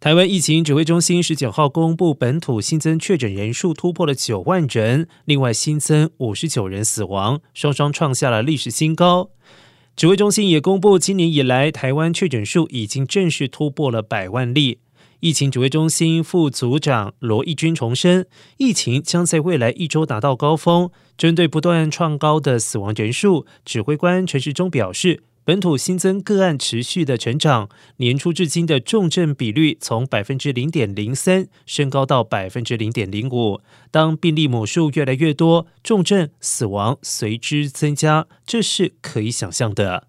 [0.00, 9.30] 台湾疫情指挥中心十九号公布，本土新增确诊人数突破了九万人，另外新增五十九人死亡，双双创下了历史新高。
[9.96, 14.78] 指挥中心也公布，今年以来台湾确诊数已经正式突破了百万例。
[15.18, 18.24] 疫情指挥中心副组长罗义军重申，
[18.58, 20.88] 疫情将在未来一周达到高峰。
[21.16, 25.24] 针对不断创高的死亡人数，指挥官陈时中表示。
[25.48, 33.62] 本土新增个案持续的成长，年初至今的重症比率从百分之零点零三升高到百分之零点零五。
[33.90, 40.07] 当病例母数越来越多，重症死亡随之增加，这是可以想象的。